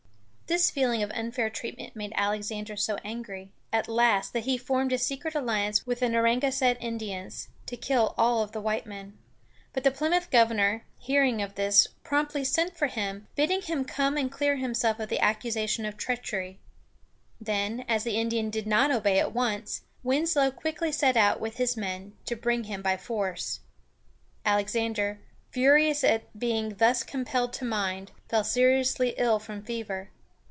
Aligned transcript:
This 0.47 0.69
feeling 0.69 1.01
of 1.01 1.11
unfair 1.11 1.49
treatment 1.49 1.95
made 1.95 2.11
Alexander 2.13 2.75
so 2.75 2.97
angry, 3.05 3.53
at 3.71 3.87
last, 3.87 4.33
that 4.33 4.43
he 4.43 4.57
formed 4.57 4.91
a 4.91 4.97
secret 4.97 5.33
alliance 5.33 5.87
with 5.87 6.01
the 6.01 6.09
Narragansett 6.09 6.75
Indians 6.81 7.47
to 7.67 7.77
kill 7.77 8.13
all 8.17 8.45
the 8.47 8.59
white 8.59 8.85
men. 8.85 9.17
But 9.71 9.85
the 9.85 9.91
Plymouth 9.91 10.29
governor, 10.29 10.83
hearing 10.99 11.41
of 11.41 11.55
this, 11.55 11.87
promptly 12.03 12.43
sent 12.43 12.75
for 12.75 12.87
him, 12.87 13.29
bidding 13.35 13.61
him 13.61 13.85
come 13.85 14.17
and 14.17 14.29
clear 14.29 14.57
himself 14.57 14.99
of 14.99 15.07
the 15.07 15.21
accusation 15.21 15.85
of 15.85 15.95
treachery. 15.95 16.59
Then, 17.39 17.85
as 17.87 18.03
the 18.03 18.17
Indian 18.17 18.49
did 18.49 18.67
not 18.67 18.91
obey 18.91 19.19
at 19.19 19.31
once, 19.33 19.83
Winslow 20.03 20.51
quickly 20.51 20.91
set 20.91 21.15
out, 21.15 21.39
with 21.39 21.55
his 21.55 21.77
men, 21.77 22.11
to 22.25 22.35
bring 22.35 22.65
him 22.65 22.81
by 22.81 22.97
force. 22.97 23.61
Alexander, 24.45 25.21
furious 25.49 26.03
at 26.03 26.37
being 26.37 26.75
thus 26.75 27.03
compelled 27.03 27.53
to 27.53 27.63
mind, 27.63 28.11
fell 28.27 28.43
seriously 28.43 29.13
ill 29.17 29.39
from 29.39 29.63
fever. 29.63 30.09